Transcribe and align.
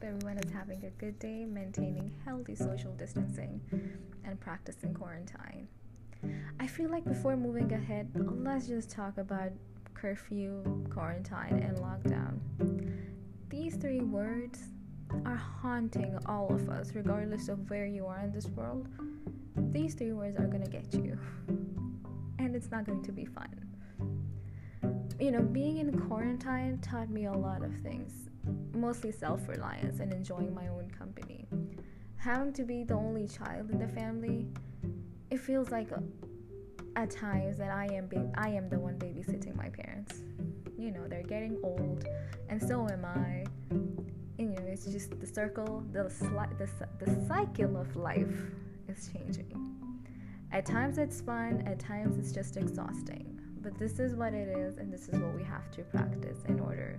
hope 0.00 0.08
everyone 0.08 0.38
is 0.38 0.50
having 0.50 0.82
a 0.84 0.90
good 0.90 1.18
day, 1.18 1.44
maintaining 1.44 2.10
healthy 2.24 2.54
social 2.54 2.92
distancing, 2.92 3.60
and 4.24 4.40
practicing 4.40 4.94
quarantine. 4.94 5.68
I 6.58 6.66
feel 6.66 6.90
like 6.90 7.04
before 7.04 7.36
moving 7.36 7.72
ahead, 7.72 8.08
let's 8.14 8.66
just 8.66 8.90
talk 8.90 9.18
about 9.18 9.50
curfew, 9.94 10.62
quarantine, 10.90 11.58
and 11.62 11.76
lockdown. 11.78 12.38
These 13.48 13.76
three 13.76 14.00
words 14.00 14.60
are 15.26 15.36
haunting 15.36 16.18
all 16.26 16.54
of 16.54 16.70
us, 16.70 16.92
regardless 16.94 17.48
of 17.48 17.68
where 17.68 17.86
you 17.86 18.06
are 18.06 18.20
in 18.20 18.32
this 18.32 18.46
world. 18.46 18.88
These 19.70 19.94
three 19.94 20.12
words 20.12 20.38
are 20.38 20.46
gonna 20.46 20.68
get 20.68 20.94
you, 20.94 21.18
and 22.38 22.54
it's 22.56 22.70
not 22.70 22.84
going 22.86 23.02
to 23.02 23.12
be 23.12 23.26
fun. 23.26 23.69
You 25.20 25.30
know, 25.32 25.42
being 25.42 25.78
in 25.78 25.98
quarantine 26.08 26.78
taught 26.78 27.10
me 27.10 27.26
a 27.26 27.32
lot 27.32 27.62
of 27.62 27.74
things 27.82 28.30
mostly 28.74 29.12
self 29.12 29.46
reliance 29.48 30.00
and 30.00 30.12
enjoying 30.12 30.54
my 30.54 30.68
own 30.68 30.90
company. 30.90 31.46
Having 32.16 32.52
to 32.54 32.64
be 32.64 32.84
the 32.84 32.94
only 32.94 33.26
child 33.26 33.70
in 33.70 33.78
the 33.78 33.88
family, 33.88 34.46
it 35.30 35.38
feels 35.40 35.70
like 35.70 35.92
uh, 35.92 36.00
at 36.96 37.10
times 37.10 37.58
that 37.58 37.70
I 37.70 37.86
am 37.86 38.08
ba- 38.08 38.30
I 38.34 38.48
am 38.48 38.68
the 38.68 38.78
one 38.78 38.98
babysitting 38.98 39.54
my 39.56 39.68
parents. 39.68 40.22
You 40.78 40.90
know, 40.90 41.06
they're 41.08 41.22
getting 41.22 41.58
old, 41.62 42.06
and 42.48 42.62
so 42.62 42.88
am 42.88 43.04
I. 43.04 43.44
And, 43.70 44.54
you 44.54 44.58
know, 44.58 44.66
it's 44.66 44.86
just 44.86 45.18
the 45.20 45.26
circle, 45.26 45.84
the 45.92 46.04
sli- 46.04 46.58
the 46.58 46.68
the 47.04 47.26
cycle 47.26 47.76
of 47.76 47.94
life 47.96 48.34
is 48.88 49.10
changing. 49.12 49.52
At 50.52 50.66
times 50.66 50.98
it's 50.98 51.20
fun, 51.20 51.62
at 51.66 51.78
times 51.78 52.18
it's 52.18 52.32
just 52.32 52.56
exhausting. 52.56 53.39
But 53.62 53.78
this 53.78 53.98
is 53.98 54.14
what 54.14 54.32
it 54.32 54.48
is, 54.48 54.78
and 54.78 54.90
this 54.90 55.08
is 55.08 55.20
what 55.20 55.36
we 55.36 55.44
have 55.44 55.70
to 55.72 55.82
practice 55.82 56.38
in 56.48 56.60
order 56.60 56.98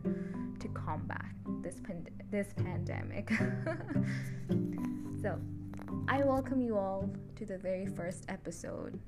to 0.59 0.68
combat 0.70 1.26
this 1.64 1.80
pand- 1.80 2.12
this 2.30 2.53
pandemic. 2.56 3.31
so, 5.23 5.40
I 6.08 6.23
welcome 6.23 6.62
you 6.62 6.78
all 6.78 7.09
to 7.38 7.45
the 7.48 7.58
very 7.58 7.88
first 7.88 8.26
episode, 8.30 9.00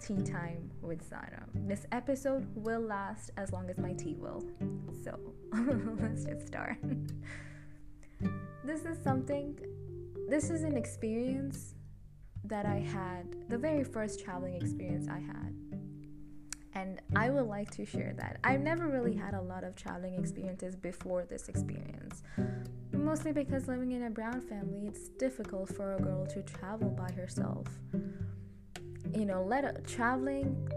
Tea 0.00 0.22
Time 0.22 0.70
with 0.80 1.02
Zara. 1.08 1.44
This 1.54 1.86
episode 1.90 2.46
will 2.54 2.82
last 2.82 3.32
as 3.36 3.52
long 3.52 3.68
as 3.68 3.78
my 3.78 3.92
tea 3.94 4.14
will. 4.14 4.44
So, 5.02 5.18
let's 6.00 6.24
just 6.24 6.46
start. 6.46 6.78
this 8.64 8.84
is 8.84 8.96
something, 9.02 9.58
this 10.28 10.50
is 10.50 10.62
an 10.62 10.76
experience 10.76 11.74
that 12.44 12.64
I 12.64 12.78
had, 12.78 13.48
the 13.48 13.58
very 13.58 13.82
first 13.82 14.24
traveling 14.24 14.54
experience 14.54 15.08
I 15.08 15.18
had 15.18 15.69
and 16.74 17.00
I 17.16 17.30
would 17.30 17.46
like 17.46 17.70
to 17.72 17.84
share 17.84 18.14
that. 18.16 18.38
I've 18.44 18.60
never 18.60 18.86
really 18.86 19.14
had 19.14 19.34
a 19.34 19.40
lot 19.40 19.64
of 19.64 19.74
traveling 19.74 20.14
experiences 20.14 20.76
before 20.76 21.24
this 21.24 21.48
experience. 21.48 22.22
Mostly 22.92 23.32
because 23.32 23.66
living 23.66 23.92
in 23.92 24.04
a 24.04 24.10
brown 24.10 24.40
family, 24.40 24.86
it's 24.86 25.08
difficult 25.08 25.74
for 25.74 25.94
a 25.94 26.00
girl 26.00 26.26
to 26.26 26.42
travel 26.42 26.90
by 26.90 27.10
herself. 27.12 27.66
You 29.14 29.24
know, 29.24 29.42
let 29.42 29.64
a, 29.64 29.80
traveling 29.82 30.68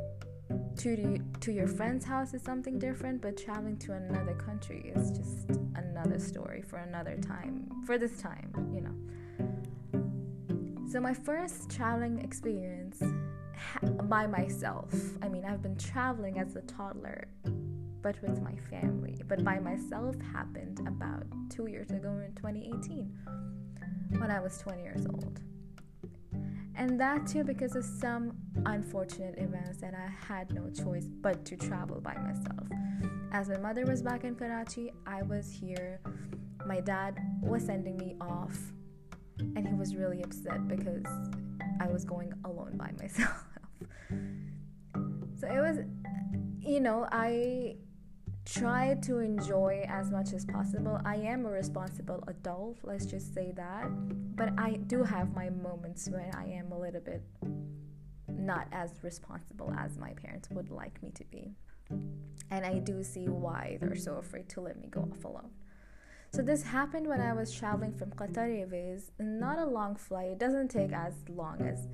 to 0.77 1.19
to 1.41 1.51
your 1.51 1.67
friend's 1.67 2.05
house 2.05 2.33
is 2.33 2.41
something 2.41 2.79
different, 2.79 3.21
but 3.21 3.37
traveling 3.37 3.77
to 3.77 3.93
another 3.93 4.33
country 4.33 4.91
is 4.95 5.11
just 5.11 5.59
another 5.75 6.19
story 6.19 6.63
for 6.63 6.77
another 6.77 7.17
time. 7.17 7.69
For 7.85 7.97
this 7.97 8.19
time, 8.19 8.51
you 8.73 8.81
know. 8.81 8.95
So 10.93 10.99
my 10.99 11.15
first 11.15 11.71
traveling 11.71 12.19
experience 12.19 13.01
by 14.03 14.27
myself. 14.27 14.93
I 15.23 15.27
mean, 15.27 15.43
I've 15.43 15.63
been 15.63 15.75
traveling 15.75 16.37
as 16.37 16.55
a 16.55 16.61
toddler, 16.61 17.29
but 18.03 18.21
with 18.21 18.43
my 18.43 18.55
family. 18.69 19.19
But 19.27 19.43
by 19.43 19.57
myself 19.57 20.15
happened 20.31 20.87
about 20.87 21.23
two 21.49 21.65
years 21.65 21.89
ago 21.89 22.21
in 22.23 22.35
2018 22.35 23.11
when 24.19 24.29
I 24.29 24.39
was 24.39 24.59
20 24.59 24.83
years 24.83 25.07
old. 25.07 25.41
And 26.75 26.99
that 26.99 27.25
too 27.25 27.43
because 27.43 27.75
of 27.75 27.83
some 27.83 28.37
unfortunate 28.67 29.39
events 29.39 29.79
that 29.79 29.95
I 29.95 30.11
had 30.31 30.53
no 30.53 30.69
choice 30.69 31.07
but 31.07 31.43
to 31.45 31.55
travel 31.55 32.01
by 32.01 32.13
myself. 32.13 32.67
As 33.31 33.49
my 33.49 33.57
mother 33.57 33.87
was 33.87 34.03
back 34.03 34.25
in 34.25 34.35
Karachi, 34.35 34.93
I 35.07 35.23
was 35.23 35.49
here. 35.49 36.01
My 36.67 36.81
dad 36.81 37.17
was 37.41 37.65
sending 37.65 37.97
me 37.97 38.15
off, 38.21 38.59
and 39.39 39.67
he 39.67 39.73
was 39.73 39.95
really 39.95 40.21
upset 40.23 40.67
because 40.67 41.05
I 41.79 41.87
was 41.87 42.05
going 42.05 42.33
alone 42.45 42.77
by 42.77 42.91
myself. 42.99 43.43
So 45.39 45.47
it 45.47 45.59
was, 45.59 45.79
you 46.59 46.79
know, 46.79 47.07
I 47.11 47.75
try 48.45 48.95
to 49.03 49.19
enjoy 49.19 49.85
as 49.87 50.11
much 50.11 50.33
as 50.33 50.45
possible. 50.45 50.99
I 51.05 51.15
am 51.15 51.45
a 51.45 51.49
responsible 51.49 52.23
adult, 52.27 52.77
let's 52.83 53.05
just 53.05 53.33
say 53.33 53.51
that. 53.55 53.87
But 54.35 54.49
I 54.57 54.79
do 54.87 55.03
have 55.03 55.33
my 55.33 55.49
moments 55.49 56.09
when 56.09 56.31
I 56.35 56.45
am 56.53 56.71
a 56.71 56.79
little 56.79 57.01
bit 57.01 57.23
not 58.27 58.67
as 58.71 58.91
responsible 59.01 59.73
as 59.77 59.97
my 59.97 60.13
parents 60.13 60.49
would 60.51 60.69
like 60.69 61.01
me 61.01 61.11
to 61.11 61.23
be. 61.25 61.53
And 62.51 62.65
I 62.65 62.79
do 62.79 63.03
see 63.03 63.27
why 63.27 63.77
they're 63.79 63.95
so 63.95 64.15
afraid 64.15 64.49
to 64.49 64.61
let 64.61 64.79
me 64.79 64.87
go 64.87 65.01
off 65.01 65.23
alone. 65.23 65.49
So 66.35 66.41
this 66.41 66.63
happened 66.63 67.05
when 67.05 67.21
I 67.21 67.31
was 67.31 67.51
traveling 67.51 67.93
from 67.93 68.09
Qatar 68.09 68.49
Airways. 68.59 69.11
Not 69.19 69.59
a 69.59 69.65
long 69.65 69.95
flight. 69.95 70.29
It 70.29 70.39
doesn't 70.39 70.69
take 70.69 70.91
as 70.91 71.13
long 71.29 71.61
as 71.61 71.87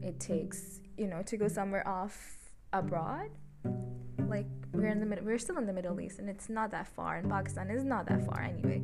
it 0.00 0.18
takes, 0.18 0.80
you 0.96 1.06
know, 1.06 1.20
to 1.24 1.36
go 1.36 1.46
somewhere 1.46 1.86
off 1.86 2.38
abroad. 2.72 3.28
Like 4.16 4.46
we're 4.72 4.86
in 4.86 4.98
the 4.98 5.04
middle, 5.04 5.26
we're 5.26 5.36
still 5.36 5.58
in 5.58 5.66
the 5.66 5.74
Middle 5.74 6.00
East, 6.00 6.20
and 6.20 6.30
it's 6.30 6.48
not 6.48 6.70
that 6.70 6.86
far. 6.86 7.16
And 7.16 7.28
Pakistan 7.28 7.68
is 7.68 7.84
not 7.84 8.06
that 8.06 8.24
far 8.24 8.40
anyway. 8.40 8.82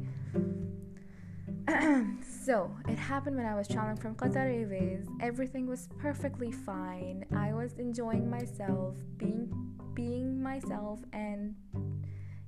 so 2.45 2.71
it 2.87 2.99
happened 2.99 3.37
when 3.37 3.47
I 3.47 3.55
was 3.55 3.67
traveling 3.67 3.97
from 3.97 4.15
Qatar 4.15 4.55
Airways. 4.55 5.07
Everything 5.23 5.67
was 5.67 5.89
perfectly 5.97 6.53
fine. 6.53 7.25
I 7.35 7.55
was 7.55 7.73
enjoying 7.79 8.29
myself, 8.29 8.95
being 9.17 9.49
being 9.95 10.43
myself, 10.43 11.01
and 11.15 11.55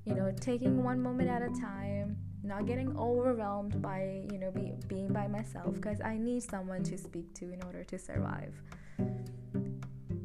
you 0.04 0.14
know, 0.14 0.30
taking 0.40 0.84
one 0.84 1.00
moment 1.00 1.30
at 1.30 1.40
a 1.40 1.48
time, 1.58 2.18
not 2.42 2.66
getting 2.66 2.96
overwhelmed 2.96 3.80
by 3.82 4.22
you 4.32 4.38
know 4.38 4.50
be, 4.50 4.72
being 4.88 5.08
by 5.08 5.26
myself 5.28 5.74
because 5.74 6.00
I 6.00 6.16
need 6.16 6.42
someone 6.42 6.82
to 6.84 6.96
speak 6.96 7.34
to 7.34 7.52
in 7.52 7.62
order 7.62 7.84
to 7.84 7.98
survive 7.98 8.54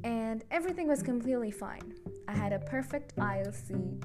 and 0.05 0.43
everything 0.51 0.87
was 0.87 1.01
completely 1.01 1.49
fine. 1.49 1.93
I 2.27 2.33
had 2.33 2.53
a 2.53 2.59
perfect 2.59 3.13
aisle 3.19 3.51
seat. 3.51 4.03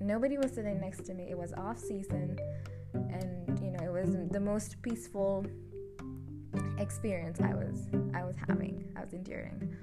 Nobody 0.00 0.38
was 0.38 0.52
sitting 0.52 0.80
next 0.80 1.04
to 1.06 1.14
me. 1.14 1.26
It 1.28 1.36
was 1.36 1.52
off 1.52 1.78
season, 1.78 2.38
and 2.94 3.60
you 3.60 3.70
know 3.72 3.84
it 3.84 3.92
was 3.92 4.16
the 4.30 4.40
most 4.40 4.80
peaceful 4.80 5.44
experience 6.78 7.38
I 7.40 7.52
was 7.52 7.88
I 8.14 8.24
was 8.24 8.36
having. 8.48 8.84
I 8.96 9.00
was 9.00 9.12
enduring. 9.12 9.76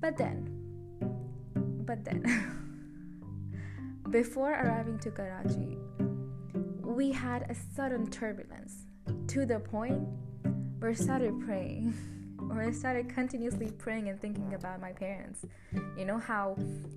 But 0.00 0.16
then, 0.16 0.48
but 1.84 2.04
then, 2.04 2.22
before 4.10 4.52
arriving 4.52 4.98
to 5.00 5.10
Karachi, 5.10 5.78
we 6.84 7.12
had 7.12 7.42
a 7.50 7.54
sudden 7.74 8.10
turbulence 8.10 8.86
to 9.28 9.46
the 9.46 9.58
point 9.58 10.06
where 10.78 10.90
I 10.90 10.94
started 10.94 11.40
praying. 11.40 11.94
or 12.50 12.62
I 12.62 12.70
started 12.72 13.08
continuously 13.08 13.70
praying 13.70 14.08
and 14.08 14.20
thinking 14.20 14.54
about 14.54 14.80
my 14.80 14.92
parents. 14.92 15.44
You 15.96 16.04
know 16.04 16.18
how 16.18 16.56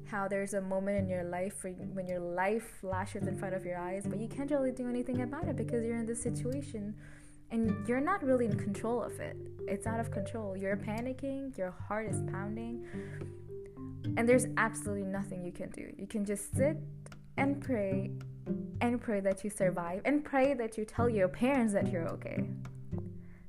how 0.09 0.27
there's 0.27 0.53
a 0.53 0.61
moment 0.61 0.97
in 0.97 1.07
your 1.07 1.23
life 1.23 1.63
when 1.93 2.07
your 2.07 2.19
life 2.19 2.79
flashes 2.81 3.27
in 3.27 3.37
front 3.37 3.55
of 3.55 3.65
your 3.65 3.77
eyes, 3.77 4.05
but 4.05 4.19
you 4.19 4.27
can't 4.27 4.51
really 4.51 4.71
do 4.71 4.87
anything 4.87 5.21
about 5.21 5.47
it 5.47 5.55
because 5.55 5.83
you're 5.83 5.97
in 5.97 6.05
this 6.05 6.21
situation 6.21 6.95
and 7.51 7.87
you're 7.87 8.01
not 8.01 8.23
really 8.23 8.45
in 8.45 8.57
control 8.57 9.01
of 9.01 9.19
it. 9.19 9.37
It's 9.67 9.87
out 9.87 9.99
of 9.99 10.11
control. 10.11 10.57
You're 10.57 10.75
panicking, 10.75 11.57
your 11.57 11.71
heart 11.71 12.09
is 12.09 12.21
pounding, 12.31 12.85
and 14.17 14.27
there's 14.27 14.47
absolutely 14.57 15.06
nothing 15.06 15.44
you 15.44 15.51
can 15.51 15.69
do. 15.69 15.94
You 15.97 16.07
can 16.07 16.25
just 16.25 16.56
sit 16.56 16.77
and 17.38 17.62
pray 17.62 18.12
and 18.81 19.01
pray 19.01 19.19
that 19.19 19.44
you 19.44 19.49
survive 19.49 20.01
and 20.05 20.23
pray 20.23 20.53
that 20.53 20.77
you 20.77 20.85
tell 20.85 21.09
your 21.09 21.27
parents 21.27 21.73
that 21.73 21.91
you're 21.91 22.07
okay. 22.09 22.49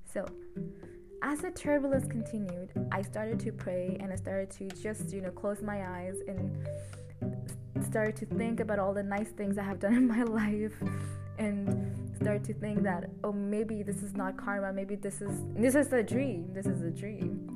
So, 0.04 0.24
as 1.22 1.40
the 1.40 1.50
turbulence 1.50 2.06
continued, 2.06 2.70
I 2.92 3.02
started 3.02 3.40
to 3.40 3.52
pray 3.52 3.96
and 4.00 4.12
I 4.12 4.16
started 4.16 4.50
to 4.52 4.68
just, 4.80 5.12
you 5.12 5.20
know, 5.20 5.30
close 5.30 5.62
my 5.62 5.86
eyes 5.88 6.16
and 6.26 6.56
started 7.84 8.16
to 8.16 8.26
think 8.26 8.60
about 8.60 8.78
all 8.78 8.92
the 8.92 9.02
nice 9.02 9.30
things 9.30 9.58
I 9.58 9.62
have 9.62 9.80
done 9.80 9.94
in 10.02 10.06
my 10.06 10.22
life 10.22 10.74
and 11.38 12.16
started 12.20 12.44
to 12.44 12.54
think 12.54 12.82
that 12.82 13.08
oh 13.22 13.32
maybe 13.32 13.82
this 13.82 14.02
is 14.02 14.14
not 14.14 14.36
karma, 14.36 14.72
maybe 14.72 14.96
this 14.96 15.20
is 15.20 15.44
this 15.54 15.74
is 15.74 15.92
a 15.92 16.02
dream, 16.02 16.52
this 16.52 16.66
is 16.66 16.82
a 16.82 16.90
dream. 16.90 17.48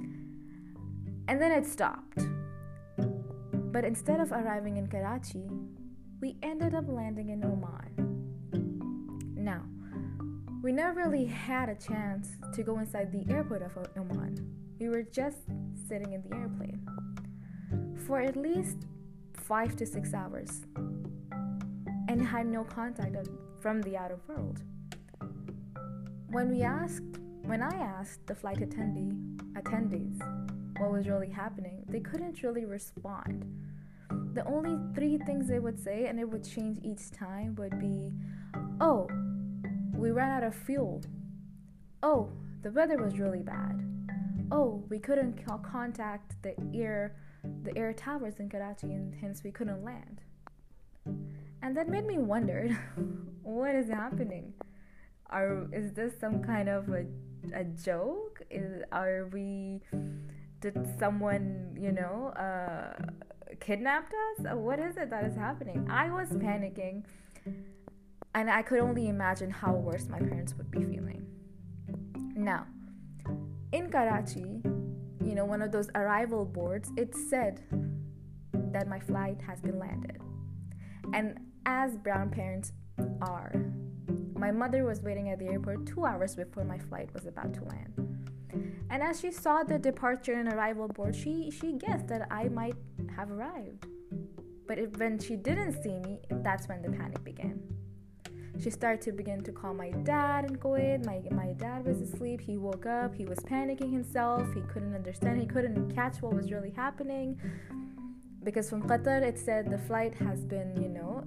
And 1.28 1.40
then 1.40 1.52
it 1.52 1.66
stopped. 1.66 2.18
But 3.72 3.84
instead 3.84 4.20
of 4.20 4.32
arriving 4.32 4.76
in 4.76 4.86
Karachi, 4.86 5.48
we 6.22 6.36
ended 6.40 6.72
up 6.72 6.84
landing 6.88 7.30
in 7.30 7.44
Oman. 7.44 9.34
Now, 9.34 9.64
we 10.62 10.70
never 10.70 11.00
really 11.00 11.24
had 11.24 11.69
a 11.69 11.74
chance 11.74 12.28
to 12.54 12.62
go 12.62 12.78
inside 12.78 13.10
the 13.10 13.28
airport 13.28 13.62
of 13.62 13.76
Oman. 13.98 14.38
We 14.78 14.88
were 14.88 15.02
just 15.02 15.38
sitting 15.88 16.12
in 16.12 16.22
the 16.22 16.36
airplane 16.36 16.80
for 18.06 18.20
at 18.20 18.36
least 18.36 18.86
five 19.34 19.74
to 19.76 19.84
six 19.84 20.14
hours 20.14 20.60
and 22.08 22.24
had 22.24 22.46
no 22.46 22.62
contact 22.62 23.16
from 23.60 23.82
the 23.82 23.96
outer 23.96 24.20
world. 24.28 24.62
when 26.28 26.48
we 26.48 26.62
asked, 26.62 27.19
when 27.42 27.62
I 27.62 27.74
asked 27.74 28.24
the 28.28 28.34
flight 28.36 28.58
attendee, 28.58 29.12
attendees 29.54 30.19
what 30.78 30.92
was 30.92 31.08
really 31.08 31.30
happening, 31.30 31.84
they 31.88 32.00
couldn't 32.00 32.44
really 32.44 32.64
respond. 32.64 33.61
The 34.34 34.44
only 34.46 34.79
three 34.94 35.19
things 35.19 35.49
they 35.49 35.58
would 35.58 35.79
say, 35.79 36.06
and 36.06 36.19
it 36.19 36.29
would 36.29 36.44
change 36.44 36.79
each 36.82 37.11
time, 37.11 37.55
would 37.56 37.79
be, 37.79 38.12
"Oh, 38.81 39.08
we 39.94 40.11
ran 40.11 40.31
out 40.31 40.43
of 40.43 40.55
fuel. 40.55 41.02
Oh, 42.02 42.31
the 42.62 42.70
weather 42.70 42.96
was 42.96 43.19
really 43.19 43.43
bad. 43.43 43.82
Oh, 44.50 44.84
we 44.88 44.99
couldn't 44.99 45.44
contact 45.62 46.43
the 46.43 46.55
air, 46.75 47.17
the 47.62 47.76
air 47.76 47.93
towers 47.93 48.40
in 48.40 48.49
Karachi, 48.49 48.93
and 48.93 49.14
hence 49.14 49.44
we 49.44 49.50
couldn't 49.52 49.84
land." 49.84 50.23
And 51.62 51.76
that 51.76 51.88
made 51.88 52.06
me 52.06 52.19
wonder, 52.19 52.69
what 53.43 53.75
is 53.75 53.88
happening? 53.88 54.55
Are 55.31 55.67
is 55.73 55.93
this 55.93 56.12
some 56.20 56.43
kind 56.43 56.69
of 56.69 56.88
a 56.90 57.06
a 57.55 57.64
joke? 57.64 58.43
Is 58.50 58.82
are 58.93 59.29
we 59.32 59.81
did 60.61 60.76
someone, 60.99 61.76
you 61.79 61.93
know, 61.93 62.29
uh, 62.37 62.93
kidnapped 63.62 64.12
us? 64.12 64.46
Uh, 64.50 64.56
what 64.56 64.78
is 64.78 64.96
it 64.96 65.08
that 65.10 65.24
is 65.24 65.36
happening? 65.36 65.86
I 65.88 66.10
was 66.10 66.28
panicking, 66.30 67.04
and 68.34 68.50
I 68.50 68.62
could 68.62 68.80
only 68.80 69.08
imagine 69.08 69.50
how 69.50 69.72
worse 69.72 70.08
my 70.08 70.18
parents 70.18 70.54
would 70.56 70.70
be 70.70 70.84
feeling. 70.84 71.26
Now, 72.34 72.66
in 73.72 73.88
Karachi, 73.90 74.62
you 75.24 75.34
know, 75.34 75.44
one 75.44 75.62
of 75.62 75.70
those 75.70 75.88
arrival 75.94 76.44
boards, 76.44 76.90
it 76.96 77.14
said 77.14 77.62
that 78.72 78.88
my 78.88 78.98
flight 78.98 79.40
has 79.46 79.60
been 79.60 79.78
landed. 79.78 80.20
And 81.14 81.38
as 81.66 81.96
brown 81.96 82.30
parents 82.30 82.72
are, 83.20 83.52
my 84.34 84.50
mother 84.50 84.84
was 84.84 85.02
waiting 85.02 85.30
at 85.30 85.38
the 85.38 85.46
airport 85.46 85.86
two 85.86 86.04
hours 86.04 86.34
before 86.34 86.64
my 86.64 86.78
flight 86.78 87.12
was 87.14 87.26
about 87.26 87.54
to 87.54 87.64
land. 87.64 88.12
And 88.90 89.02
as 89.02 89.20
she 89.20 89.30
saw 89.30 89.62
the 89.62 89.78
departure 89.78 90.34
and 90.34 90.52
arrival 90.52 90.88
board, 90.88 91.14
she, 91.14 91.50
she 91.50 91.72
guessed 91.72 92.08
that 92.08 92.26
I 92.30 92.48
might 92.48 92.74
have 93.16 93.30
arrived. 93.30 93.86
But 94.66 94.78
when 94.98 95.18
she 95.18 95.36
didn't 95.36 95.82
see 95.82 95.98
me, 95.98 96.20
that's 96.30 96.68
when 96.68 96.82
the 96.82 96.90
panic 96.90 97.22
began. 97.24 97.60
She 98.60 98.70
started 98.70 99.00
to 99.02 99.12
begin 99.12 99.42
to 99.44 99.52
call 99.52 99.74
my 99.74 99.90
dad 99.90 100.44
in 100.44 100.56
Kuwait. 100.56 101.04
My, 101.04 101.22
my 101.34 101.52
dad 101.54 101.84
was 101.84 102.00
asleep. 102.00 102.40
He 102.40 102.58
woke 102.58 102.86
up. 102.86 103.14
He 103.14 103.24
was 103.24 103.38
panicking 103.40 103.90
himself. 103.90 104.46
He 104.54 104.60
couldn't 104.62 104.94
understand. 104.94 105.40
He 105.40 105.46
couldn't 105.46 105.94
catch 105.94 106.22
what 106.22 106.34
was 106.34 106.52
really 106.52 106.70
happening. 106.70 107.40
Because 108.44 108.68
from 108.68 108.82
Qatar, 108.82 109.22
it 109.22 109.38
said 109.38 109.70
the 109.70 109.78
flight 109.78 110.14
has 110.14 110.44
been, 110.44 110.80
you 110.80 110.88
know, 110.88 111.24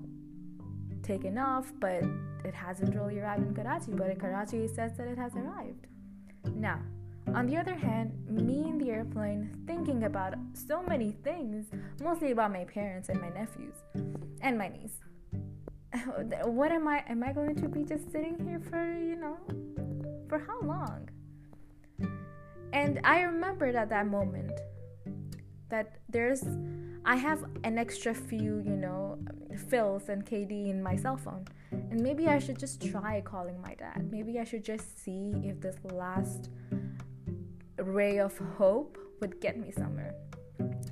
taken 1.02 1.38
off, 1.38 1.72
but 1.80 2.04
it 2.44 2.54
hasn't 2.54 2.96
really 2.96 3.20
arrived 3.20 3.44
in 3.48 3.54
Karachi. 3.54 3.92
But 3.92 4.12
in 4.12 4.18
Karachi, 4.18 4.58
it 4.66 4.76
says 4.76 4.96
that 4.98 5.08
it 5.08 5.18
has 5.18 5.36
arrived. 5.36 5.88
Now, 6.54 6.80
on 7.36 7.48
the 7.48 7.58
other 7.58 7.76
hand, 7.76 8.14
me 8.30 8.64
in 8.70 8.78
the 8.78 8.90
airplane 8.90 9.52
thinking 9.68 10.06
about 10.06 10.36
so 10.54 10.82
many 10.82 11.12
things, 11.12 11.66
mostly 12.02 12.32
about 12.32 12.52
my 12.52 12.64
parents 12.64 13.10
and 13.10 13.22
my 13.22 13.30
nephews 13.30 13.76
and 14.42 14.58
my 14.58 14.70
niece. 14.70 14.98
What 16.46 16.72
am 16.72 16.88
I 16.88 17.04
am 17.10 17.24
I 17.24 17.34
going 17.34 17.56
to 17.58 17.68
be 17.68 17.84
just 17.84 18.10
sitting 18.12 18.38
here 18.48 18.62
for, 18.70 18.82
you 18.98 19.18
know, 19.18 19.38
for 20.30 20.40
how 20.40 20.60
long? 20.62 21.10
And 22.72 23.02
I 23.04 23.22
remembered 23.22 23.76
at 23.76 23.90
that 23.90 24.08
moment 24.08 24.58
that 25.70 25.98
there's 26.08 26.44
I 27.06 27.18
have 27.18 27.44
an 27.64 27.78
extra 27.78 28.14
few, 28.14 28.62
you 28.66 28.78
know, 28.78 29.20
fils 29.70 30.10
and 30.10 30.26
KD 30.26 30.70
in 30.70 30.82
my 30.82 30.96
cell 30.96 31.18
phone. 31.18 31.46
And 31.72 32.02
maybe 32.02 32.28
I 32.28 32.40
should 32.40 32.58
just 32.58 32.82
try 32.90 33.22
calling 33.22 33.62
my 33.62 33.76
dad. 33.76 34.10
Maybe 34.10 34.40
I 34.40 34.46
should 34.46 34.64
just 34.64 35.04
see 35.04 35.34
if 35.44 35.60
this 35.62 35.76
last 35.84 36.50
ray 37.86 38.20
of 38.20 38.38
hope 38.58 38.98
would 39.22 39.40
get 39.40 39.58
me 39.58 39.72
somewhere. 39.72 40.16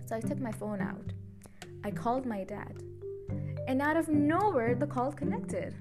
So 0.06 0.16
I 0.16 0.20
took 0.20 0.40
my 0.40 0.52
phone 0.52 0.82
out. 0.82 1.14
I 1.84 1.92
called 1.92 2.26
my 2.26 2.44
dad. 2.44 2.82
And 3.68 3.82
out 3.82 3.98
of 3.98 4.10
nowhere, 4.10 4.76
the 4.76 4.88
call 4.88 5.12
connected. 5.12 5.76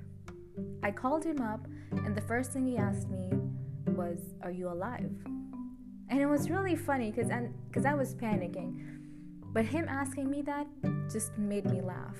I 0.82 0.90
called 0.90 1.24
him 1.24 1.40
up, 1.40 1.66
and 1.90 2.14
the 2.14 2.20
first 2.22 2.52
thing 2.52 2.66
he 2.66 2.76
asked 2.76 3.08
me 3.08 3.30
was, 3.86 4.18
Are 4.42 4.50
you 4.50 4.68
alive? 4.68 5.10
And 6.08 6.20
it 6.20 6.26
was 6.26 6.50
really 6.50 6.76
funny 6.76 7.10
because 7.10 7.30
I 7.86 7.94
was 7.94 8.14
panicking. 8.14 8.98
But 9.52 9.64
him 9.64 9.86
asking 9.88 10.30
me 10.30 10.42
that 10.42 10.66
just 11.10 11.36
made 11.36 11.66
me 11.66 11.80
laugh. 11.80 12.18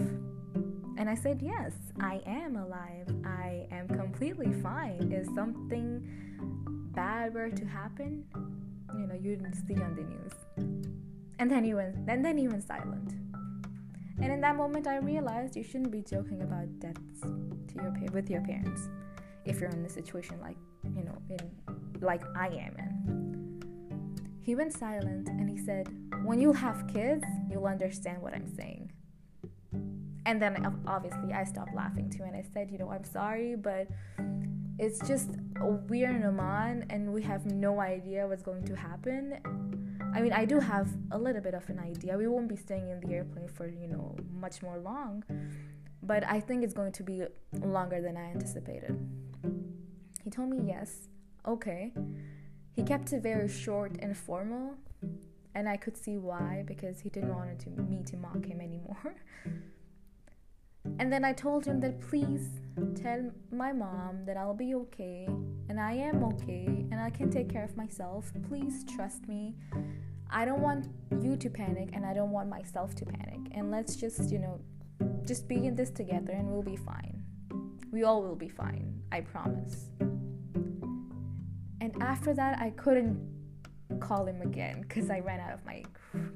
And 0.98 1.08
I 1.08 1.14
said, 1.14 1.40
Yes, 1.42 1.72
I 2.00 2.20
am 2.26 2.56
alive. 2.56 3.08
I 3.24 3.66
am 3.70 3.88
completely 3.88 4.52
fine. 4.52 5.12
If 5.12 5.26
something 5.34 6.06
bad 6.94 7.34
were 7.34 7.50
to 7.50 7.64
happen, 7.64 8.24
you 8.96 9.06
know, 9.06 9.14
you 9.14 9.36
didn't 9.36 9.54
see 9.66 9.74
on 9.82 9.94
the 9.94 10.02
news. 10.02 10.32
And 11.38 11.50
then 11.50 11.64
he 11.64 11.74
went 11.74 11.96
and 12.08 12.24
then 12.24 12.38
he 12.38 12.48
went 12.48 12.64
silent. 12.64 13.14
And 14.20 14.32
in 14.32 14.40
that 14.40 14.56
moment 14.56 14.86
I 14.86 14.98
realized 14.98 15.56
you 15.56 15.64
shouldn't 15.64 15.90
be 15.90 16.02
joking 16.02 16.42
about 16.42 16.78
deaths 16.78 17.20
to 17.22 17.74
your 17.74 18.12
with 18.12 18.30
your 18.30 18.42
parents 18.42 18.88
if 19.44 19.60
you're 19.60 19.70
in 19.70 19.84
a 19.84 19.88
situation 19.88 20.38
like, 20.40 20.56
you 20.84 21.04
know, 21.04 21.18
in 21.30 22.00
like 22.00 22.22
I 22.36 22.46
am 22.46 22.76
in. 22.78 23.62
He 24.42 24.54
went 24.54 24.72
silent 24.72 25.28
and 25.28 25.48
he 25.48 25.56
said, 25.56 25.88
when 26.24 26.40
you 26.40 26.52
have 26.52 26.86
kids, 26.88 27.24
you'll 27.48 27.66
understand 27.66 28.20
what 28.20 28.34
I'm 28.34 28.46
saying. 28.56 28.92
And 30.26 30.40
then 30.40 30.82
obviously 30.86 31.32
I 31.32 31.44
stopped 31.44 31.74
laughing 31.74 32.08
too 32.10 32.22
and 32.22 32.36
I 32.36 32.44
said, 32.52 32.70
you 32.70 32.78
know, 32.78 32.90
I'm 32.90 33.04
sorry, 33.04 33.56
but 33.56 33.88
it's 34.78 35.06
just 35.06 35.30
we're 35.60 36.10
in 36.10 36.24
Oman 36.24 36.86
and 36.90 37.12
we 37.12 37.22
have 37.22 37.46
no 37.46 37.80
idea 37.80 38.26
what's 38.26 38.42
going 38.42 38.64
to 38.64 38.74
happen. 38.74 39.38
I 40.14 40.20
mean, 40.20 40.32
I 40.32 40.44
do 40.44 40.58
have 40.58 40.88
a 41.10 41.18
little 41.18 41.40
bit 41.40 41.54
of 41.54 41.68
an 41.70 41.78
idea. 41.78 42.16
We 42.16 42.26
won't 42.26 42.48
be 42.48 42.56
staying 42.56 42.90
in 42.90 43.00
the 43.00 43.14
airplane 43.14 43.48
for, 43.48 43.66
you 43.66 43.88
know, 43.88 44.16
much 44.30 44.62
more 44.62 44.78
long, 44.78 45.24
but 46.02 46.24
I 46.26 46.40
think 46.40 46.64
it's 46.64 46.74
going 46.74 46.92
to 46.92 47.02
be 47.02 47.24
longer 47.60 48.00
than 48.00 48.16
I 48.16 48.30
anticipated. 48.30 48.98
He 50.22 50.30
told 50.30 50.50
me 50.50 50.60
yes, 50.66 51.08
okay. 51.46 51.92
He 52.72 52.82
kept 52.82 53.12
it 53.12 53.22
very 53.22 53.48
short 53.48 53.96
and 54.00 54.16
formal, 54.16 54.74
and 55.54 55.68
I 55.68 55.76
could 55.76 55.96
see 55.96 56.18
why 56.18 56.64
because 56.66 57.00
he 57.00 57.08
didn't 57.08 57.34
want 57.34 57.66
me 57.88 58.02
to 58.04 58.16
mock 58.16 58.44
him 58.44 58.60
anymore. 58.60 59.14
and 60.98 61.12
then 61.12 61.24
I 61.24 61.32
told 61.32 61.64
him 61.64 61.80
that 61.80 62.00
please 62.00 62.48
tell 62.94 63.30
my 63.50 63.72
mom 63.72 64.24
that 64.24 64.36
I'll 64.36 64.54
be 64.54 64.74
okay 64.74 65.26
and 65.68 65.80
I 65.80 65.92
am 65.92 66.22
okay 66.24 66.86
and 66.90 67.00
I 67.00 67.10
can 67.10 67.30
take 67.30 67.50
care 67.50 67.64
of 67.64 67.76
myself. 67.76 68.32
Please 68.48 68.84
trust 68.84 69.26
me. 69.28 69.54
I 70.30 70.44
don't 70.44 70.60
want 70.60 70.86
you 71.20 71.36
to 71.36 71.50
panic 71.50 71.90
and 71.92 72.06
I 72.06 72.14
don't 72.14 72.30
want 72.30 72.48
myself 72.48 72.94
to 72.96 73.04
panic. 73.04 73.40
And 73.52 73.70
let's 73.70 73.96
just, 73.96 74.30
you 74.30 74.38
know, 74.38 74.60
just 75.26 75.48
be 75.48 75.66
in 75.66 75.74
this 75.74 75.90
together 75.90 76.32
and 76.32 76.50
we'll 76.50 76.62
be 76.62 76.76
fine. 76.76 77.22
We 77.90 78.04
all 78.04 78.22
will 78.22 78.36
be 78.36 78.48
fine. 78.48 79.02
I 79.12 79.20
promise. 79.20 79.90
And 81.80 81.94
after 82.00 82.32
that, 82.32 82.58
I 82.60 82.70
couldn't 82.70 83.18
call 84.00 84.24
him 84.24 84.40
again 84.40 84.82
because 84.82 85.10
I 85.10 85.20
ran 85.20 85.40
out 85.40 85.52
of 85.52 85.64
my 85.66 85.82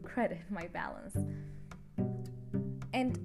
credit, 0.03 0.41
my 0.51 0.67
balance. 0.69 1.17
And, 2.93 3.19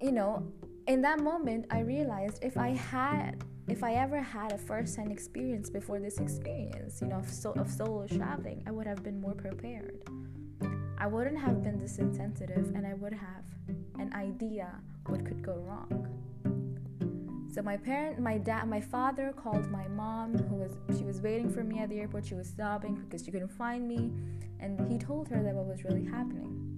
you 0.00 0.12
know, 0.12 0.42
in 0.86 1.02
that 1.02 1.20
moment, 1.20 1.66
I 1.70 1.80
realized 1.80 2.42
if 2.42 2.56
I 2.56 2.70
had, 2.70 3.44
if 3.68 3.84
I 3.84 3.94
ever 3.94 4.20
had 4.20 4.52
a 4.52 4.58
first 4.58 4.96
hand 4.96 5.12
experience 5.12 5.68
before 5.70 6.00
this 6.00 6.18
experience, 6.18 7.00
you 7.00 7.08
know, 7.08 7.16
of, 7.16 7.28
so, 7.28 7.52
of 7.52 7.70
solo 7.70 8.06
traveling, 8.06 8.64
I 8.66 8.70
would 8.70 8.86
have 8.86 9.02
been 9.02 9.20
more 9.20 9.34
prepared. 9.34 10.02
I 10.98 11.06
wouldn't 11.06 11.38
have 11.38 11.62
been 11.62 11.78
this 11.78 11.98
insensitive 11.98 12.72
and 12.74 12.86
I 12.86 12.94
would 12.94 13.14
have 13.14 13.44
an 13.98 14.12
idea 14.14 14.74
what 15.06 15.24
could 15.24 15.42
go 15.42 15.54
wrong. 15.54 16.06
So 17.52 17.62
my 17.62 17.76
parent, 17.76 18.20
my 18.20 18.38
dad, 18.38 18.68
my 18.68 18.80
father 18.80 19.32
called 19.36 19.70
my 19.70 19.88
mom, 19.88 20.38
who 20.38 20.56
was 20.56 20.72
she 20.96 21.04
was 21.04 21.20
waiting 21.20 21.50
for 21.50 21.64
me 21.64 21.80
at 21.80 21.88
the 21.88 21.98
airport. 21.98 22.24
She 22.26 22.34
was 22.34 22.52
sobbing 22.56 22.94
because 22.94 23.24
she 23.24 23.32
couldn't 23.32 23.50
find 23.50 23.88
me, 23.88 24.12
and 24.60 24.88
he 24.90 24.98
told 24.98 25.28
her 25.28 25.42
that 25.42 25.52
what 25.52 25.66
was 25.66 25.82
really 25.82 26.04
happening. 26.04 26.69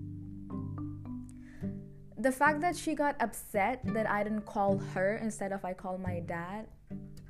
The 2.22 2.30
fact 2.30 2.60
that 2.60 2.76
she 2.76 2.94
got 2.94 3.16
upset 3.18 3.80
that 3.82 4.08
I 4.08 4.22
didn't 4.22 4.46
call 4.46 4.78
her 4.94 5.16
instead 5.16 5.50
of 5.50 5.64
I 5.64 5.72
called 5.72 6.00
my 6.00 6.20
dad 6.20 6.68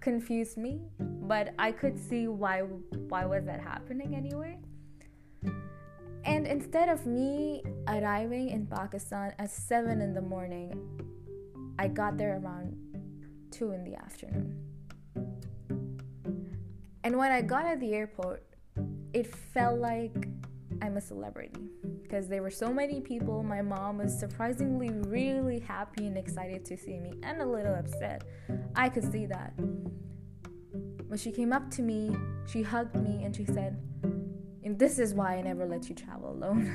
confused 0.03 0.59
me, 0.59 0.83
but 1.01 1.55
I 1.59 1.73
could 1.73 1.99
see 1.99 2.29
why 2.29 2.61
why 3.09 3.25
was 3.25 3.47
that 3.47 3.59
happening 3.59 4.15
anyway. 4.15 4.59
And 6.27 6.47
instead 6.47 6.91
of 6.91 7.07
me 7.07 7.65
arriving 7.89 8.51
in 8.51 8.67
Pakistan 8.67 9.33
at 9.39 9.51
7 9.51 10.03
in 10.03 10.13
the 10.13 10.21
morning, 10.21 10.77
I 11.79 11.89
got 11.89 12.19
there 12.19 12.39
around 12.45 12.77
2 13.51 13.73
in 13.73 13.85
the 13.85 13.97
afternoon. 13.97 14.61
And 17.03 17.17
when 17.17 17.33
I 17.33 17.41
got 17.41 17.65
at 17.65 17.81
the 17.81 17.95
airport, 17.95 18.45
it 19.15 19.27
felt 19.27 19.81
like 19.81 20.29
I'm 20.83 20.99
a 20.99 21.01
celebrity 21.01 21.71
because 22.13 22.29
there 22.29 22.43
were 22.43 22.51
so 22.51 22.71
many 22.71 23.01
people. 23.01 23.43
My 23.43 23.63
mom 23.63 23.97
was 23.97 24.19
surprisingly 24.19 24.91
really 24.91 25.61
happy 25.61 26.07
and 26.07 26.19
excited 26.19 26.63
to 26.67 26.77
see 26.77 27.01
me 27.01 27.15
and 27.23 27.41
a 27.41 27.47
little 27.47 27.75
upset. 27.75 28.25
I 28.77 28.91
could 28.91 29.11
see 29.11 29.25
that. 29.25 29.55
When 31.07 31.19
she 31.19 31.33
came 31.33 31.55
up 31.55 31.71
to 31.71 31.81
me, 31.81 32.15
she 32.47 32.61
hugged 32.61 32.97
me 32.97 33.25
and 33.25 33.35
she 33.35 33.47
said, 33.47 33.81
and 34.63 34.79
This 34.79 34.99
is 34.99 35.15
why 35.15 35.37
I 35.37 35.41
never 35.41 35.65
let 35.65 35.89
you 35.89 35.95
travel 35.95 36.33
alone. 36.33 36.67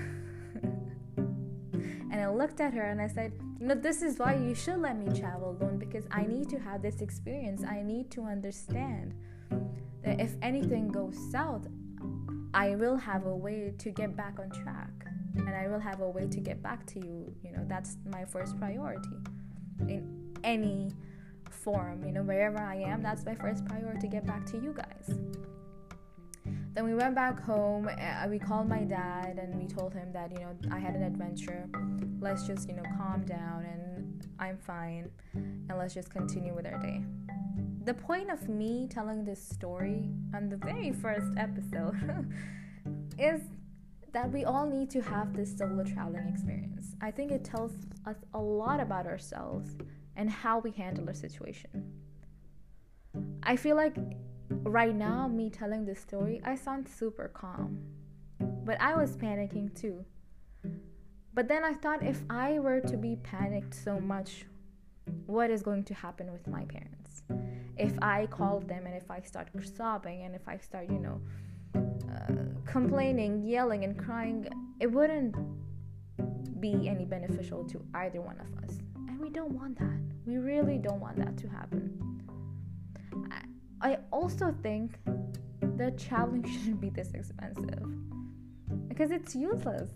and 1.16 2.16
I 2.16 2.28
looked 2.30 2.60
at 2.60 2.74
her 2.74 2.82
and 2.82 3.00
I 3.00 3.08
said, 3.08 3.32
You 3.60 3.68
know, 3.68 3.76
this 3.76 4.02
is 4.02 4.18
why 4.18 4.34
you 4.34 4.56
should 4.56 4.80
let 4.80 4.98
me 4.98 5.20
travel 5.20 5.52
alone 5.52 5.78
because 5.78 6.06
I 6.10 6.26
need 6.26 6.50
to 6.50 6.58
have 6.58 6.82
this 6.82 7.02
experience. 7.02 7.64
I 7.64 7.84
need 7.84 8.10
to 8.12 8.24
understand 8.24 9.14
that 10.04 10.20
if 10.20 10.34
anything 10.42 10.88
goes 10.88 11.16
south, 11.32 11.68
I 12.56 12.76
will 12.76 12.98
have 12.98 13.28
a 13.28 13.36
way 13.36 13.76
to 13.78 13.92
get 13.92 14.16
back 14.16 14.40
on 14.40 14.50
track 14.50 15.07
and 15.38 15.50
I 15.56 15.68
will 15.68 15.80
have 15.80 16.02
a 16.02 16.10
way 16.10 16.28
to 16.28 16.40
get 16.40 16.62
back 16.62 16.86
to 16.88 17.00
you. 17.00 17.34
You 17.44 17.52
know, 17.52 17.66
that's 17.68 17.98
my 18.06 18.26
first 18.26 18.58
priority 18.58 19.18
in 19.82 20.36
any 20.44 20.92
form. 21.50 22.04
You 22.06 22.12
know, 22.12 22.24
wherever 22.24 22.60
I 22.60 22.76
am, 22.76 23.02
that's 23.02 23.26
my 23.26 23.36
first 23.36 23.66
priority 23.66 24.02
to 24.02 24.08
get 24.08 24.26
back 24.26 24.46
to 24.48 24.58
you 24.58 24.74
guys. 24.74 25.18
Then 26.74 26.86
we 26.86 26.94
went 26.94 27.16
back 27.16 27.40
home. 27.40 27.88
Uh, 27.88 28.28
we 28.30 28.38
called 28.38 28.70
my 28.70 28.84
dad 28.84 29.40
and 29.40 29.60
we 29.60 29.68
told 29.68 29.94
him 29.94 30.12
that, 30.14 30.32
you 30.32 30.40
know, 30.40 30.56
I 30.72 30.78
had 30.78 30.96
an 30.96 31.04
adventure. 31.04 31.68
Let's 32.20 32.46
just, 32.46 32.70
you 32.70 32.76
know, 32.76 32.84
calm 32.98 33.26
down 33.26 33.66
and 33.66 34.28
I'm 34.40 34.58
fine 34.58 35.10
and 35.34 35.72
let's 35.76 35.94
just 35.94 36.12
continue 36.12 36.54
with 36.54 36.68
our 36.68 36.80
day. 36.80 37.02
The 37.84 37.94
point 37.94 38.30
of 38.30 38.48
me 38.48 38.88
telling 38.90 39.24
this 39.24 39.42
story 39.42 40.10
on 40.36 40.50
the 40.50 40.58
very 40.58 40.92
first 40.92 41.32
episode 41.38 42.32
is 43.18 43.42
that 44.18 44.32
we 44.32 44.46
all 44.46 44.66
need 44.66 44.90
to 44.90 45.00
have 45.00 45.32
this 45.32 45.56
solo 45.56 45.84
traveling 45.84 46.28
experience. 46.28 46.96
I 47.02 47.12
think 47.12 47.32
it 47.32 47.44
tells 47.44 47.74
us 48.08 48.16
a 48.34 48.40
lot 48.40 48.80
about 48.80 49.06
ourselves 49.06 49.76
and 50.16 50.28
how 50.28 50.58
we 50.58 50.72
handle 50.72 51.08
a 51.08 51.14
situation. 51.14 51.94
I 53.44 53.56
feel 53.56 53.76
like 53.76 53.96
right 54.50 54.96
now, 54.96 55.28
me 55.28 55.52
telling 55.52 55.86
this 55.86 56.00
story, 56.00 56.42
I 56.44 56.56
sound 56.56 56.88
super 56.90 57.28
calm. 57.28 57.78
But 58.40 58.82
I 58.82 58.96
was 58.96 59.16
panicking 59.16 59.80
too. 59.80 60.04
But 61.36 61.48
then 61.48 61.64
I 61.64 61.74
thought 61.76 62.02
if 62.02 62.24
I 62.28 62.58
were 62.58 62.82
to 62.82 62.98
be 62.98 63.18
panicked 63.18 63.76
so 63.76 64.00
much, 64.00 64.46
what 65.28 65.52
is 65.52 65.62
going 65.62 65.84
to 65.84 65.94
happen 65.94 66.32
with 66.32 66.48
my 66.48 66.66
parents? 66.66 67.22
If 67.78 67.94
I 68.02 68.26
call 68.26 68.62
them 68.62 68.88
and 68.88 68.96
if 68.96 69.12
I 69.12 69.22
start 69.22 69.50
sobbing 69.76 70.24
and 70.24 70.34
if 70.34 70.48
I 70.48 70.58
start, 70.58 70.90
you 70.90 70.98
know, 70.98 71.22
uh, 72.12 72.62
complaining, 72.66 73.44
yelling, 73.44 73.84
and 73.84 73.98
crying, 73.98 74.48
it 74.80 74.92
wouldn't 74.92 75.36
be 76.60 76.88
any 76.88 77.06
beneficial 77.06 77.64
to 77.66 77.82
either 77.94 78.22
one 78.22 78.40
of 78.40 78.64
us. 78.64 78.78
And 79.08 79.20
we 79.20 79.30
don't 79.30 79.52
want 79.52 79.78
that. 79.80 80.00
We 80.26 80.38
really 80.38 80.78
don't 80.78 81.00
want 81.00 81.18
that 81.18 81.38
to 81.38 81.48
happen. 81.48 81.98
I 83.82 83.98
also 84.12 84.56
think 84.64 84.98
that 85.62 85.98
traveling 85.98 86.44
shouldn't 86.52 86.82
be 86.82 86.90
this 86.90 87.14
expensive 87.14 87.86
because 88.88 89.12
it's 89.12 89.36
useless. 89.36 89.90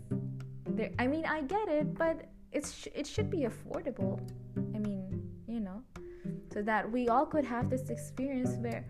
There, 0.66 0.90
I 0.98 1.06
mean, 1.06 1.26
I 1.26 1.42
get 1.42 1.68
it, 1.68 1.94
but 1.94 2.28
it's 2.52 2.86
it 2.94 3.06
should 3.06 3.30
be 3.30 3.46
affordable. 3.50 4.20
I 4.74 4.78
mean, 4.78 5.28
you 5.48 5.60
know, 5.60 5.82
so 6.52 6.62
that 6.62 6.90
we 6.90 7.08
all 7.08 7.26
could 7.26 7.44
have 7.44 7.68
this 7.68 7.90
experience 7.90 8.50
where 8.56 8.84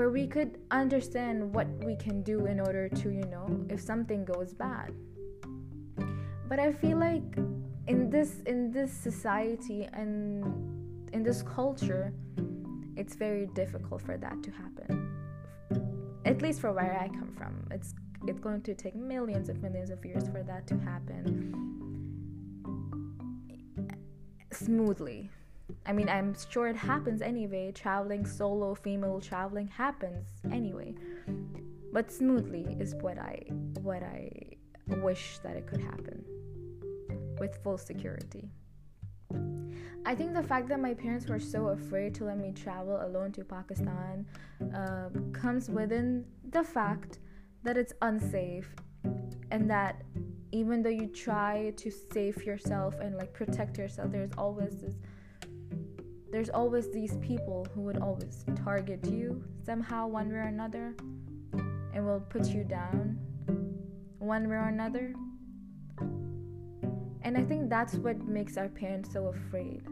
where 0.00 0.08
we 0.08 0.26
could 0.26 0.56
understand 0.70 1.54
what 1.54 1.66
we 1.84 1.94
can 1.94 2.22
do 2.22 2.46
in 2.46 2.58
order 2.58 2.88
to, 2.88 3.10
you 3.10 3.26
know, 3.26 3.46
if 3.68 3.78
something 3.78 4.24
goes 4.24 4.54
bad. 4.54 4.94
But 6.48 6.58
I 6.58 6.72
feel 6.72 6.96
like 6.96 7.36
in 7.86 8.08
this 8.08 8.40
in 8.46 8.70
this 8.70 8.90
society 8.90 9.86
and 9.92 10.42
in 11.12 11.22
this 11.22 11.42
culture, 11.42 12.14
it's 12.96 13.14
very 13.14 13.44
difficult 13.48 14.00
for 14.00 14.16
that 14.16 14.42
to 14.42 14.50
happen. 14.50 14.90
At 16.24 16.40
least 16.40 16.62
for 16.62 16.72
where 16.72 16.98
I 16.98 17.08
come 17.08 17.34
from, 17.36 17.68
it's 17.70 17.92
it's 18.26 18.40
going 18.40 18.62
to 18.62 18.74
take 18.74 18.96
millions 18.96 19.50
of 19.50 19.60
millions 19.60 19.90
of 19.90 20.02
years 20.02 20.26
for 20.28 20.42
that 20.44 20.66
to 20.68 20.78
happen 20.78 21.28
smoothly. 24.50 25.30
I 25.86 25.92
mean, 25.92 26.08
I'm 26.08 26.34
sure 26.50 26.68
it 26.68 26.76
happens 26.76 27.22
anyway. 27.22 27.72
Traveling 27.72 28.26
solo, 28.26 28.74
female 28.74 29.20
traveling 29.20 29.68
happens 29.68 30.28
anyway. 30.52 30.94
But 31.92 32.12
smoothly 32.12 32.76
is 32.78 32.94
what 32.96 33.18
I 33.18 33.42
what 33.80 34.02
I 34.02 34.30
wish 34.86 35.38
that 35.42 35.56
it 35.56 35.66
could 35.66 35.80
happen 35.80 36.24
with 37.38 37.56
full 37.62 37.78
security. 37.78 38.50
I 40.06 40.14
think 40.14 40.34
the 40.34 40.42
fact 40.42 40.68
that 40.68 40.80
my 40.80 40.94
parents 40.94 41.26
were 41.26 41.38
so 41.38 41.68
afraid 41.68 42.14
to 42.16 42.24
let 42.24 42.38
me 42.38 42.52
travel 42.52 43.00
alone 43.02 43.32
to 43.32 43.44
Pakistan 43.44 44.26
uh, 44.74 45.08
comes 45.32 45.68
within 45.68 46.24
the 46.50 46.64
fact 46.64 47.18
that 47.62 47.76
it's 47.76 47.92
unsafe 48.00 48.74
and 49.50 49.68
that 49.68 50.02
even 50.52 50.82
though 50.82 50.90
you 50.90 51.06
try 51.06 51.72
to 51.76 51.90
save 51.90 52.44
yourself 52.44 52.98
and 53.00 53.16
like 53.16 53.32
protect 53.32 53.78
yourself, 53.78 54.10
there's 54.10 54.32
always 54.38 54.78
this 54.78 54.94
there's 56.30 56.50
always 56.50 56.90
these 56.90 57.16
people 57.18 57.66
who 57.74 57.80
would 57.82 57.98
always 57.98 58.44
target 58.64 59.04
you 59.06 59.42
somehow 59.64 60.06
one 60.06 60.28
way 60.28 60.36
or 60.36 60.42
another 60.42 60.94
and 61.94 62.06
will 62.06 62.20
put 62.20 62.46
you 62.46 62.64
down 62.64 63.18
one 64.18 64.48
way 64.48 64.56
or 64.56 64.68
another 64.68 65.14
and 67.22 67.36
I 67.36 67.42
think 67.44 67.68
that's 67.68 67.94
what 67.94 68.18
makes 68.26 68.56
our 68.56 68.68
parents 68.68 69.12
so 69.12 69.26
afraid 69.26 69.82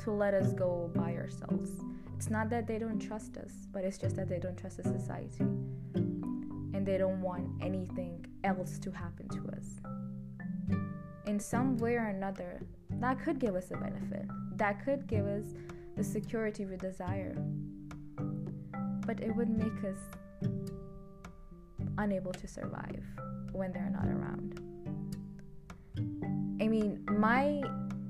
to 0.00 0.10
let 0.10 0.34
us 0.34 0.52
go 0.52 0.90
by 0.94 1.14
ourselves. 1.14 1.70
It's 2.16 2.28
not 2.28 2.50
that 2.50 2.66
they 2.66 2.78
don't 2.78 2.98
trust 2.98 3.36
us, 3.36 3.50
but 3.72 3.84
it's 3.84 3.98
just 3.98 4.16
that 4.16 4.28
they 4.28 4.38
don't 4.38 4.56
trust 4.56 4.76
the 4.76 4.82
society. 4.82 5.44
And 5.94 6.84
they 6.84 6.98
don't 6.98 7.20
want 7.22 7.48
anything 7.62 8.26
else 8.42 8.78
to 8.80 8.90
happen 8.90 9.28
to 9.28 9.56
us. 9.56 9.80
In 11.26 11.38
some 11.40 11.78
way 11.78 11.94
or 11.94 12.06
another, 12.06 12.60
that 12.90 13.22
could 13.22 13.38
give 13.38 13.54
us 13.54 13.70
a 13.70 13.76
benefit. 13.76 14.26
That 14.56 14.84
could 14.84 15.06
give 15.06 15.26
us 15.26 15.44
the 15.96 16.04
security 16.04 16.64
we 16.64 16.76
desire. 16.76 17.36
But 19.06 19.20
it 19.20 19.34
would 19.34 19.50
make 19.50 19.84
us 19.84 19.98
unable 21.98 22.32
to 22.32 22.48
survive 22.48 23.04
when 23.52 23.72
they're 23.72 23.90
not 23.90 24.06
around. 24.06 24.60
I 26.60 26.68
mean, 26.68 27.04
my 27.08 27.62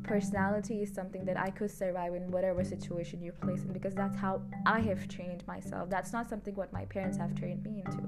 personality 0.05 0.83
is 0.83 0.93
something 0.95 1.25
that 1.25 1.39
I 1.39 1.51
could 1.51 1.71
survive 1.71 2.15
in 2.15 2.31
whatever 2.31 2.63
situation 2.63 3.23
you 3.23 3.33
place 3.33 3.63
in 3.63 3.73
because 3.73 3.95
that's 3.95 4.17
how 4.17 4.43
I 4.67 4.81
have 4.81 5.09
trained 5.09 5.47
myself. 5.47 5.91
That's 5.91 6.13
not 6.13 6.29
something 6.29 6.55
what 6.55 6.73
my 6.73 6.85
parents 6.85 7.17
have 7.17 7.35
trained 7.35 7.65
me 7.65 7.83
into. 7.85 8.03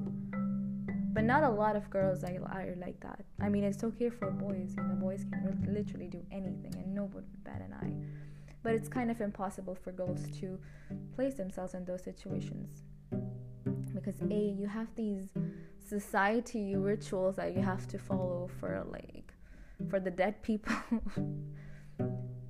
But 1.12 1.24
not 1.24 1.42
a 1.42 1.48
lot 1.48 1.76
of 1.76 1.88
girls 1.88 2.22
are, 2.22 2.74
like 2.78 3.00
that. 3.00 3.24
I 3.40 3.48
mean, 3.48 3.64
it's 3.64 3.82
okay 3.82 4.10
for 4.10 4.30
boys. 4.30 4.74
You 4.76 4.82
know, 4.82 4.94
boys 4.96 5.24
can 5.24 5.66
literally 5.72 6.08
do 6.08 6.22
anything 6.30 6.74
and 6.76 6.94
nobody 6.94 7.14
would 7.14 7.44
bat 7.44 7.62
an 7.62 7.72
eye. 7.72 8.25
But 8.66 8.74
it's 8.74 8.88
kind 8.88 9.12
of 9.12 9.20
impossible 9.20 9.76
for 9.76 9.92
girls 9.92 10.26
to 10.40 10.58
place 11.14 11.34
themselves 11.34 11.74
in 11.74 11.84
those 11.84 12.02
situations. 12.02 12.82
Because 13.94 14.20
A, 14.28 14.56
you 14.58 14.66
have 14.66 14.88
these 14.96 15.28
society 15.78 16.74
rituals 16.74 17.36
that 17.36 17.54
you 17.54 17.62
have 17.62 17.86
to 17.86 17.96
follow 17.96 18.50
for 18.58 18.84
like 18.90 19.32
for 19.88 20.00
the 20.00 20.10
dead 20.10 20.42
people. 20.42 20.74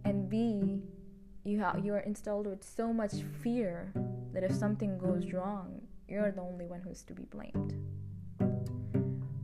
And 0.06 0.30
b 0.30 0.80
you 1.44 1.58
have 1.60 1.84
you 1.84 1.92
are 1.92 2.04
installed 2.12 2.46
with 2.46 2.64
so 2.64 2.94
much 2.94 3.12
fear 3.42 3.92
that 4.32 4.42
if 4.42 4.54
something 4.54 4.96
goes 4.96 5.32
wrong 5.32 5.82
you're 6.08 6.32
the 6.32 6.40
only 6.40 6.66
one 6.66 6.80
who's 6.80 7.02
to 7.02 7.12
be 7.12 7.24
blamed. 7.24 7.74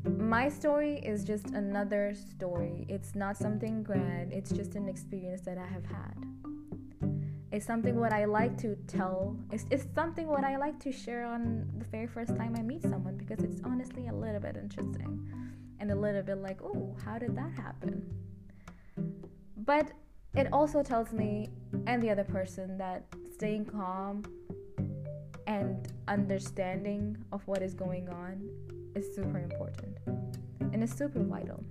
My 0.07 0.49
story 0.49 1.00
is 1.00 1.23
just 1.25 1.50
another 1.50 2.14
story. 2.14 2.87
It's 2.88 3.14
not 3.14 3.37
something 3.37 3.83
grand. 3.83 4.33
It's 4.33 4.52
just 4.52 4.75
an 4.75 4.88
experience 4.88 5.43
that 5.43 5.59
i 5.59 5.67
have 5.67 5.85
had 5.85 6.33
it's 7.52 7.66
something 7.66 8.00
what 8.00 8.12
i 8.12 8.25
like 8.25 8.56
to 8.56 8.75
tell 8.87 9.37
it's, 9.52 9.66
it's 9.71 9.87
something 9.94 10.26
what 10.26 10.42
i 10.42 10.56
like 10.56 10.78
to 10.80 10.90
share 10.90 11.25
on 11.25 11.71
the 11.78 11.85
very 11.85 12.06
first 12.06 12.35
time 12.37 12.54
i 12.56 12.62
meet 12.62 12.82
someone 12.82 13.16
because 13.16 13.44
it's 13.44 13.61
honestly 13.64 14.09
a 14.09 14.12
little 14.12 14.40
bit 14.40 14.56
interesting 14.56 15.23
and 15.82 15.90
a 15.90 15.97
little 15.97 16.23
bit 16.23 16.38
like, 16.38 16.62
oh, 16.62 16.97
how 17.04 17.18
did 17.18 17.37
that 17.37 17.52
happen? 17.54 18.06
But 19.56 19.90
it 20.32 20.47
also 20.52 20.80
tells 20.80 21.12
me 21.12 21.50
and 21.88 22.00
the 22.00 22.09
other 22.09 22.23
person 22.23 22.78
that 22.78 23.04
staying 23.35 23.64
calm 23.64 24.23
and 25.49 25.92
understanding 26.06 27.16
of 27.32 27.42
what 27.49 27.62
is 27.62 27.75
going 27.75 28.09
on 28.11 28.49
is 28.94 29.12
super 29.12 29.38
important 29.38 29.99
and 30.73 30.85
is 30.85 30.92
super 30.92 31.21
vital. 31.21 31.64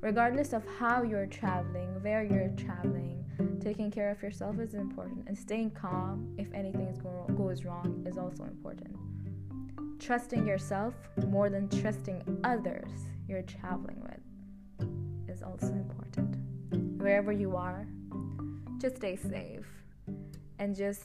Regardless 0.00 0.54
of 0.54 0.64
how 0.78 1.02
you're 1.02 1.26
traveling, 1.26 1.88
where 2.02 2.22
you're 2.24 2.48
traveling, 2.56 3.19
taking 3.60 3.90
care 3.90 4.10
of 4.10 4.22
yourself 4.22 4.58
is 4.58 4.74
important, 4.74 5.24
and 5.26 5.36
staying 5.36 5.70
calm 5.70 6.34
if 6.38 6.52
anything 6.52 6.98
go- 7.02 7.26
goes 7.34 7.64
wrong 7.64 8.04
is 8.06 8.18
also 8.18 8.44
important. 8.44 8.96
Trusting 10.00 10.46
yourself 10.46 10.94
more 11.28 11.50
than 11.50 11.68
trusting 11.68 12.40
others 12.44 12.90
you're 13.28 13.42
traveling 13.42 14.00
with 14.00 14.88
is 15.28 15.42
also 15.42 15.68
important. 15.68 16.36
Wherever 17.00 17.32
you 17.32 17.56
are, 17.56 17.86
just 18.78 18.96
stay 18.96 19.16
safe 19.16 19.66
and 20.58 20.74
just 20.74 21.04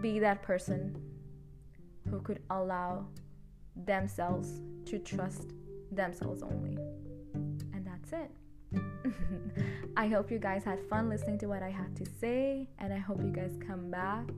be 0.00 0.18
that 0.18 0.42
person 0.42 0.96
who 2.10 2.20
could 2.20 2.40
allow 2.50 3.06
themselves 3.84 4.60
to 4.86 4.98
trust 4.98 5.52
themselves 5.92 6.42
only. 6.42 6.76
And 7.72 7.86
that's 7.86 8.12
it. 8.12 8.30
I 9.96 10.08
hope 10.08 10.30
you 10.30 10.38
guys 10.38 10.64
had 10.64 10.80
fun 10.88 11.08
listening 11.08 11.38
to 11.38 11.46
what 11.46 11.62
I 11.62 11.70
had 11.70 11.96
to 11.96 12.06
say, 12.20 12.68
and 12.78 12.92
I 12.92 12.98
hope 12.98 13.20
you 13.22 13.30
guys 13.30 13.58
come 13.66 13.90
back. 13.90 14.28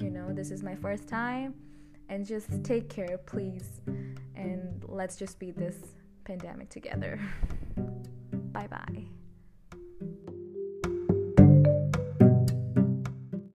You 0.00 0.10
know, 0.10 0.32
this 0.32 0.50
is 0.50 0.62
my 0.62 0.74
first 0.74 1.08
time, 1.08 1.54
and 2.08 2.24
just 2.26 2.64
take 2.64 2.88
care, 2.88 3.18
please. 3.18 3.80
And 4.34 4.84
let's 4.86 5.16
just 5.16 5.38
beat 5.38 5.56
this 5.56 5.76
pandemic 6.24 6.68
together. 6.68 7.18
bye 8.52 8.66
bye. 8.66 9.06